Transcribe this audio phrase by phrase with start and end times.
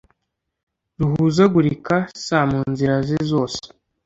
[0.97, 1.95] r uhuzagurika
[2.25, 3.61] s mu nzira ze zose